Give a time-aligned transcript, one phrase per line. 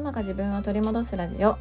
[0.00, 1.58] ママが自分を取り戻すラジオ。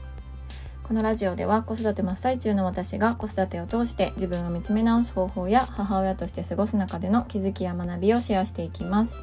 [0.83, 9.19] このラジオでは子育て真っ最中の私が子育てを通して自分を見つめ直す方法や母親として過ごす中での気づきや学びをシェアしていきます。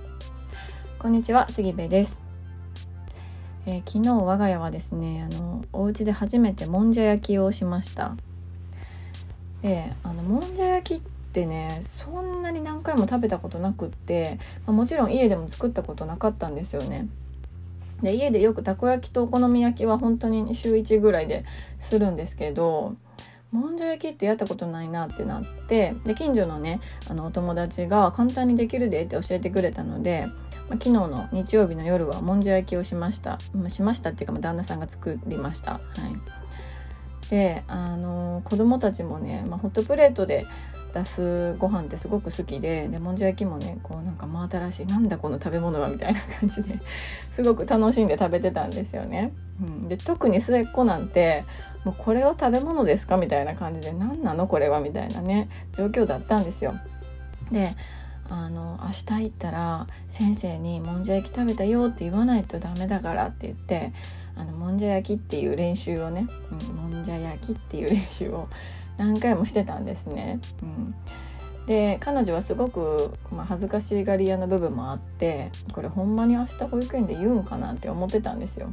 [0.98, 2.20] こんにちは杉部です。
[3.64, 8.16] えー、昨日我が家はですねあのお家で初めてもんじゃ焼きをしました。
[9.62, 17.08] であのもんじゃ焼きってねそんなに何回も食べたことなくって、まあ、もちろん家でも作ったことなかったんですよね。
[18.02, 21.44] で家でよくたこ焼きとお好み焼きは本当に週1ぐらいで
[21.78, 22.96] するんですけど
[23.52, 30.26] もんじゃ焼きってやったことないなってなってで近所のねあのお友達が簡単にできるでって教えてくれたので
[30.68, 35.74] まあ、昨日の日曜日の夜はもんじゃ焼きをしました、まあ、しましたっていうか、旦那さんが作りました。
[35.74, 35.80] は
[37.28, 40.46] い、であの子供たちもね、まあ、ホットプレートで
[40.96, 46.78] 出すご飯ってすごく好きででもんじゃ焼きもねこうなんか真新しいなんだこの食べ物はみたいな感じで
[47.34, 49.32] すごく楽しんで食べてたんですよね。
[49.60, 51.44] うん、で特に末っ子なんて
[51.84, 56.74] もうこれは食べ物ですかみたいな感じで何なのこれはみたいなね状況だったんですよ。
[57.50, 57.74] で
[58.28, 63.92] あの明日行ったら先生にもんじゃ焼き食べたよって言わないとダメだからって言って
[64.34, 66.26] あのもんじゃ焼きっていう練習をね、
[66.68, 68.48] うん、もんじゃ焼きっていう練習を
[68.96, 70.40] 何回もしてたんですね。
[70.62, 70.94] うん、
[71.66, 78.68] で彼女はすごく、まあ、恥ずかしがり屋の部分もあってこれほんまに明日保育園で言うんかなって思ってたんですよ。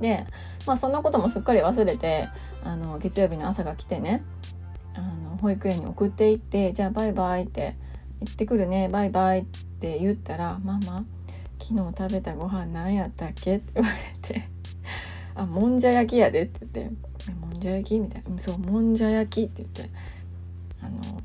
[0.00, 0.26] で
[0.66, 2.28] まあそんなこともすっかり忘れて
[2.64, 4.22] あの月曜日の朝が来てね
[4.94, 7.76] あの保育園に送っていってじゃあバイバイって
[8.20, 11.04] 行ってくるねバイバイって言ったら「ママ
[11.58, 14.48] 昨日食べたご飯何やったっけ?」って言われて
[15.34, 16.96] 「あもんじゃ焼きやで」って言って
[17.62, 19.94] 「じゃ焼き?」みたいな「そうもんじゃ焼き」って言って
[20.82, 21.22] あの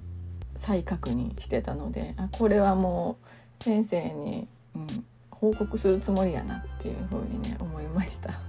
[0.55, 3.17] 再確認してたのであこれはも
[3.59, 4.87] う先生に、うん、
[5.31, 8.31] 報告するつもりやなっていうふうにね思いました。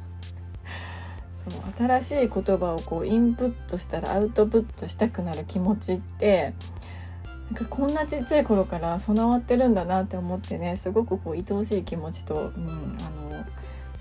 [1.34, 6.53] そう新しい言葉をこうインプットしたらアウトプットしたくなる気持ちって
[7.47, 13.28] なんかこんなちっちゃい頃から備わってるんだなって思ってねすごくこう愛おしい気持ちと、うん、あの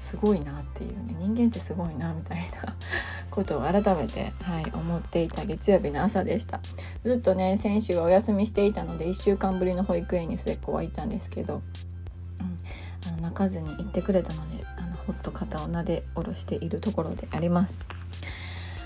[0.07, 2.73] すごいなっていうね人間ってすごいなみたいな
[3.29, 6.61] ことを改めて、はい、思っていた月曜日の朝でした
[7.03, 12.57] ずっとね先週はお休みしていたので1週間ぶりの保育園に末っ子はいたんですけど、うん、
[13.05, 17.85] あの泣かずに行ってくれたのであのほっと肩を撫で下ろしているところであります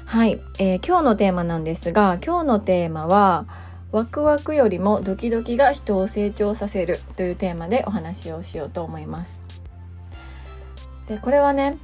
[0.05, 3.45] はい、えー、今日のテーマなんですが今日のテーマは
[3.91, 9.50] ワクワクよりもドキドキが人を成長させるというテーマでお話をしようと思います。
[11.07, 11.77] でこれはね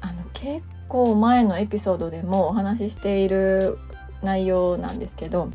[0.00, 3.78] あの結構前のエピソードでもお話ししている
[4.22, 5.50] 内容なんですけど、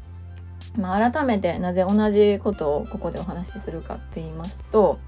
[0.78, 5.00] まあ、改めてなぜ同じことをここでお話しするかって言いますと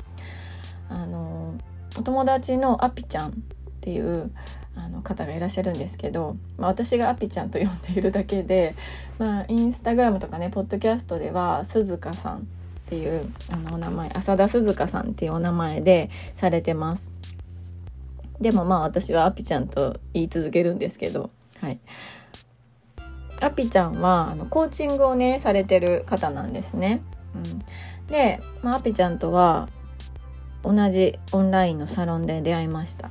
[0.89, 1.55] あの
[1.97, 3.33] お友達のアピちゃんっ
[3.81, 4.31] ていう
[4.75, 8.75] あの方がいらっしゃるんですけど、まあ、私がアピちゃんと呼んでいるだけで、
[9.19, 12.41] まあ、インスタグラムとかねポッドキャストでは鈴鹿さんっ
[12.85, 17.11] ていうあのお名前浅田鈴鹿さんっていうお名前でされてます。
[18.41, 21.29] でもまあ私はアピちゃんと言い続けるんですけど、
[21.59, 21.79] はい。
[23.39, 27.01] アピちゃんはあのコーチングをねされてる方なんですね。
[27.35, 27.59] うん、
[28.07, 29.69] で、まあ、アピちゃんとは
[30.63, 33.09] 同じオンラインのサロンで出会いました。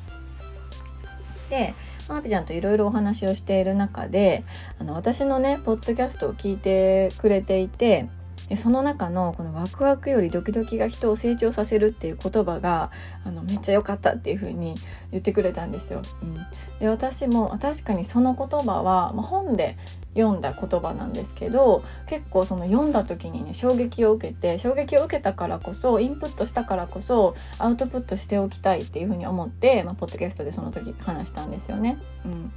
[1.48, 1.74] で
[2.08, 4.44] マーピちゃんといろいろお話をしている中で
[4.80, 8.08] あの私のねポッドキャストを聞いてくれていて
[8.50, 12.90] でその中のこのワクワクよりドキドキが人を成長させるっていう言葉が
[13.24, 14.74] あのめっちゃ良かったっていう風に
[15.12, 16.02] 言ってくれたんですよ。
[16.20, 16.34] うん、
[16.80, 19.76] で私も確かにその言葉は、まあ、本で
[20.16, 31.98] 読んだ言葉なんですけど結構その読んだ時にね衝撃を受けて衝撃を受けたからこそインプットしたからこそアウトプットしておきたいっていうふうに思って、まあ、ポッドキャストでその時話したんですよね。
[32.24, 32.52] うん、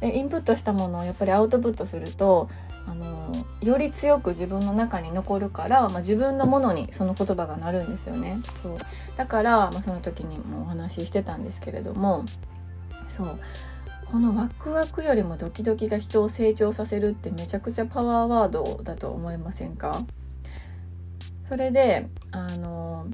[0.00, 2.48] でインプットしたものをやっぱりアウトプットすると
[2.86, 8.38] あのより強く自分の中に残るから、まあ、自分のものにその言葉がなるんですよね。
[8.62, 8.78] そう。
[9.16, 12.24] だから、まあ、その時にもお話ししてたんですけれども
[13.08, 13.38] そう。
[14.06, 20.04] このワクワクよりもドキドキが人を成長させるってめちゃくちゃパワーワードだと思いませんか？
[21.48, 23.08] それであの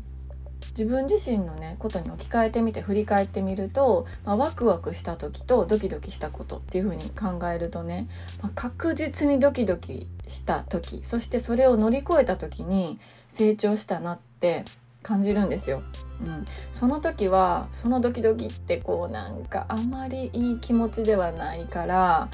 [0.76, 8.08] 自分自身のねことに置き換えてみて振り返ってみると、まあ、ワクワクした時とドキドキしたことっていう風に考えるとね、
[8.42, 12.98] まあ、確実にドキドキした時そしてそれを乗り越えた時に
[13.28, 14.64] 成長したなって
[15.02, 15.82] 感じるんですよ。
[16.22, 22.28] うん、その時はそのドキドキってこうなんかあまりいい気持ちではないから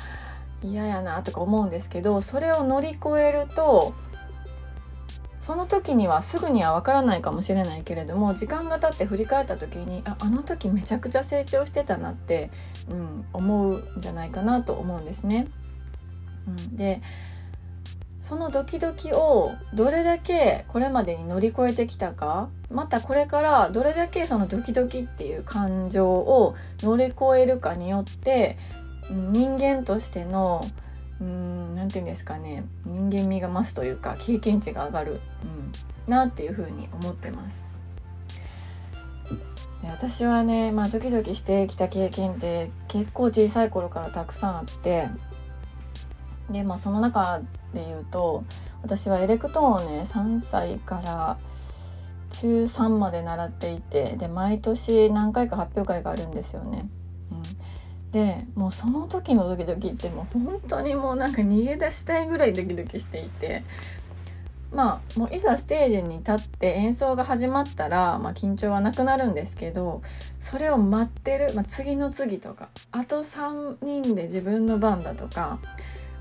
[0.63, 3.95] 嫌やなとか思うんですけどそれを乗り越えると
[5.49, 12.51] その時にはすぐには分からないかもしれないけれども時間が経って振り返った時にああの時めちゃくちゃ成長してたなって、
[12.91, 15.49] うん、思うんじゃないかなと思うんですね。
[16.47, 17.01] うん、で
[18.21, 28.59] そのドキドキをどれだけこれまでに乗り越えてきたかまたこれからどれだけそのドキドキっていう感情を乗り越えるかによって
[29.11, 30.63] 人間としての
[31.21, 37.65] うん何て言うんですかね人間味が増すというか経験値が上がる、うん、なっていうふうに思ってます。
[39.83, 45.09] で私はね、まあ、ドキドキしてきた経験って結構小さい頃からたくさんあって
[46.51, 47.41] で、まあ、その中
[47.75, 48.45] で言うと
[48.83, 51.39] 私はエレクトーンをね3歳から
[52.31, 56.89] 中3まで習っていてで毎年何回か発表会があるんですよね。
[58.13, 63.65] でもうその時のドキドキってもう本当にもうなんか逃げ出したいぐらいドキドキしていて
[64.73, 70.03] まあもういざステージに立って演奏が始まったら、まあ、緊張はなくなるんですけど
[70.41, 75.59] それを待ってる、まあ、次の次とかあと3人で自分の番だとか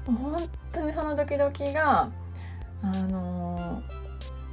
[0.05, 2.09] もう本当にそのドキドキが
[2.81, 3.81] あの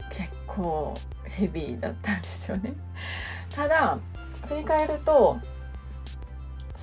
[0.00, 0.94] ー、結構
[1.24, 2.74] ヘビーだったんですよね。
[3.50, 3.98] ただ
[4.48, 5.38] 振り返ると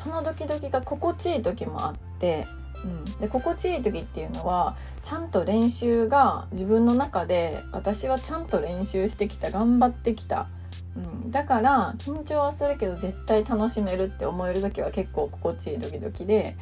[0.01, 2.47] そのドキドキが心地いい時もあって、
[2.83, 10.47] うん、で心地いい時っていうのはちゃんと練習が自分の中で私はちゃんと練習してきた頑張ってきた、
[10.95, 16.55] うん、だから緊張はするけど絶対楽しめるって思える時は結構心地いいドキドキで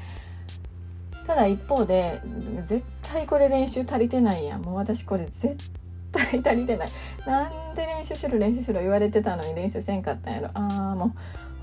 [1.26, 2.22] ただ一方で
[2.64, 4.64] 絶対これ練習足りてないやん。
[4.64, 5.70] もう私これ絶
[6.12, 6.90] 対足りてない。
[7.26, 10.50] なんで練習しろ練習しろ言われてたのに練習せんかったんやろ。
[10.54, 11.12] あーもう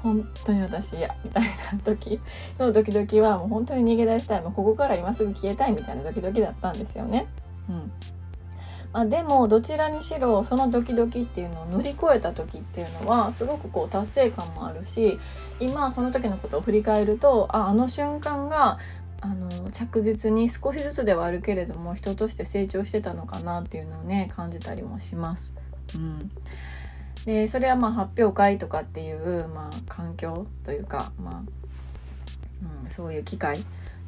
[0.02, 2.20] 本当に私嫌みたいな時
[2.58, 4.43] のドキドキはもう本当に逃げ出したい。
[4.43, 7.26] もうここから今すぐ消えたいみたいなドキドキだったんですよね。
[7.69, 7.93] うん。
[8.93, 15.19] まあ、でもどちらにしろそのドキドキっていうのを乗り越えた時っていうのはすごくこう達成感もあるし
[15.60, 18.78] 今その時のことを振り返るとああの瞬間が
[19.26, 25.52] あの着実に少しずつではあるけれども人として成長してたのかなっていうのをね感じたりもします。
[25.94, 26.31] うん
[27.25, 31.43] でそれはまあ発表会とかっていう、まあ、環境というか、まあ
[32.84, 33.58] うん、そういう機会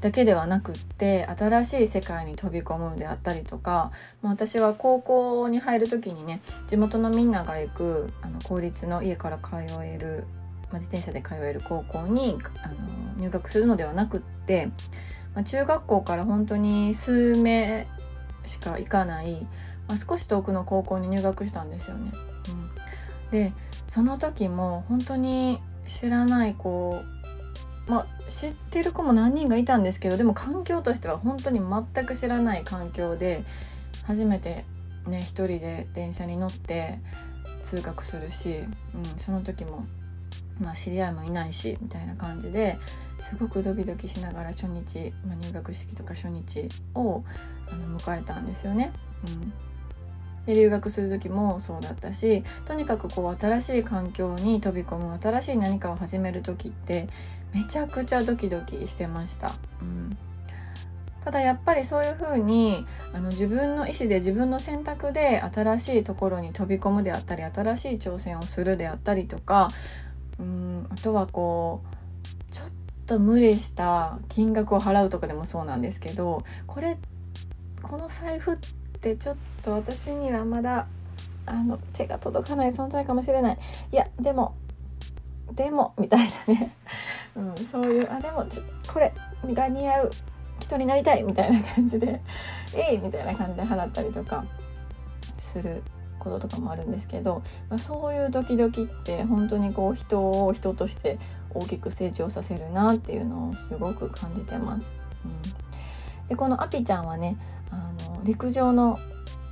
[0.00, 3.90] だけではなくって新しい世界に飛び込むであったりとか、
[4.22, 9.50] まあ、私は高校に入る時にね地元のみんなが行くあの公立の家から通
[9.82, 10.24] える、
[10.70, 12.74] まあ、自転車で通える高校にあの
[13.16, 14.66] 入学するのではなくって、
[15.34, 17.86] まあ、中学校から本当に数名
[18.46, 19.46] しか行かない、
[19.88, 22.12] まあ、少し遠くの高校に入学したんですよね。
[22.48, 22.68] うん
[23.30, 23.52] で
[23.88, 27.02] その時も本当に知らない子
[27.86, 33.44] まあ知ってる子も何人がいたんですけどでも環境としては本当に全く知らない環境で
[34.04, 34.64] 初めて
[35.06, 36.98] ね一人で電車に乗って
[37.62, 38.68] 通学するし、うん、
[39.18, 39.84] その時も、
[40.60, 42.78] まあ、知り合いもいないしみたいな感じで
[43.20, 47.22] すごくドキドキしながら初日、まあ、入学式とか初日を
[47.70, 48.92] あの迎えたんですよね。
[49.26, 49.52] うん
[50.46, 57.06] で留学する時もそうだったしとにかくこう新しい環境に飛び込む新しい何かを始める時って
[57.52, 59.52] めちゃくちゃドキドキしてました。
[59.82, 60.16] うん
[61.20, 69.68] ただやっぱりそういう風にあの自分の意思で自分の選択で新しいところに飛び込むであったり新しい挑戦をするであったりとか
[70.38, 72.68] うんあとはこうちょっ
[73.06, 76.96] と無理した金額を払うとかでもそうなんですけどこれ
[77.82, 78.56] この財布っ
[79.00, 80.86] てちょっと私にはまだ
[81.46, 83.58] あの手が届かない存在かもしれない。
[83.92, 84.54] いやでも
[85.52, 86.74] でもみたいなね、
[87.34, 88.60] うん、そういうあでもち
[88.92, 89.12] これ
[89.46, 90.10] が似合う
[90.60, 92.20] 人になりたいみたいな感じで
[92.74, 94.44] えいみたいな感じで払ったりとか
[95.38, 95.82] する。
[96.18, 101.18] こととかもあるんですけど、まあ、そういうドキドキって本当にこう人を人として
[101.50, 104.92] 大きく成長させるなっていうのをすごく感じてます。
[105.24, 107.36] うん、でこのアピちゃんはね
[107.70, 108.98] あの陸上の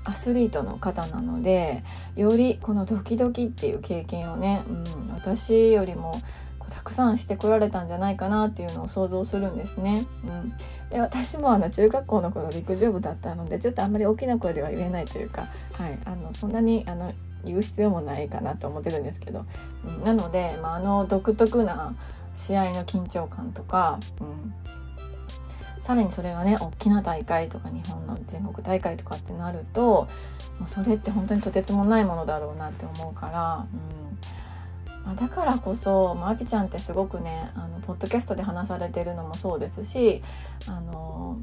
[0.05, 1.83] アスリートの方なので
[2.15, 6.21] よりこのドキドキっていう経験をね、うん、私よりも
[6.87, 10.07] くさんしてこられたんじゃないかなっていうのを想像するんですね。
[10.25, 10.57] うん、
[10.89, 17.13] で私もあの中学校の頃陸上部だったのでちょっとあんまり大きな声では言えないというか、はい、あのそんなにあの
[17.45, 19.47] 言う必要もないかなと思ってるんですけど、
[19.85, 21.95] うん、なので、まあ、あの独特な
[22.37, 24.55] 試合の緊張感とか、うん、
[25.83, 30.07] さらにそれがね大きな大会とか日本の全国大会とかってなると
[30.61, 33.67] もうそれって本当にとてつもないものだろうなって思うから、
[34.01, 34.06] うん。
[35.07, 40.23] まあ、だからこそ、まあ、アピちゃんってすごくねあのポッドキャストで話されてるのもそうですし
[40.69, 41.39] あの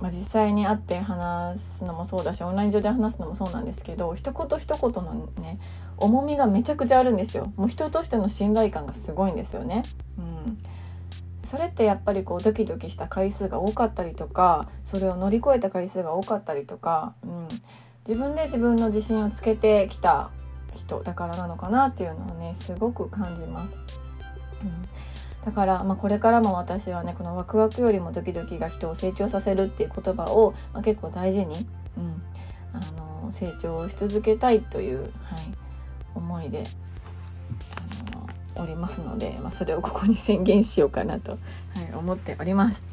[0.00, 5.60] まあ、実際に会って話すのもそうだしオンライン上で話すのもそうなんですけど一言一言のね
[5.98, 7.52] 重みがめちゃくちゃあるんですよ。
[7.56, 9.82] もう人としての信頼感がすごいんですよね。
[10.16, 10.58] うん。
[11.44, 17.48] それってやっぱりこうドキドキした回数が多かったりとかそれを乗り越えた回数が多かったりとか、うん、
[18.08, 20.30] 自分で自分の自信をつけてきた
[20.74, 23.80] 人だからなのかなっていうのをねすごく感じます。
[24.62, 24.88] うん
[25.44, 32.22] だから、まあ、これからも私はねこのワクワクよりもドキドキが人を成長させるっていう言葉を、まあ、結構大事に、うん、
[32.74, 32.80] あ
[33.24, 35.10] の成長し続けたいという、はい、
[36.14, 36.64] 思いで
[38.04, 38.28] あの
[38.62, 42.86] おりますので、まあ、それをここに宣言しようかなと、はい、思っております。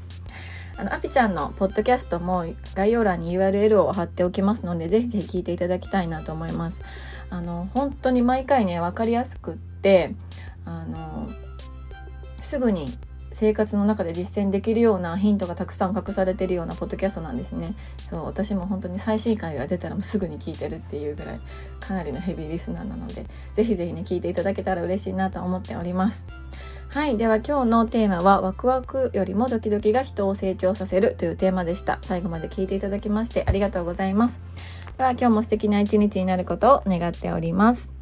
[0.77, 6.81] あのアピちゃんのポッドキャストも概要欄に URL を貼っておきますのでぜひぜひ聞いていただきたいなと思います。
[7.29, 10.13] あの本当に毎回ね分かりやすくって
[10.65, 11.29] あの
[12.41, 12.87] すぐに
[13.31, 17.75] 生活の中で実践できるようなヒントがたくさん隠されているようなポッドキャストなんですね
[18.09, 21.39] そう私も本当に最新回が出たらもうすぐに聞いてるっていうぐらい
[21.79, 26.25] かなりのヘビーリスナーなのでぜひぜひね聞いていただけたら嬉しいなと思っております
[26.89, 31.99] はいでは今日のテーマはワクワクよりもドキドキが人を成長させるというテーマでした。
[32.01, 34.39] 最後まで聞いていただきましてありがとうございます。
[34.97, 37.96] では今日も素敵な一日になることを願っております。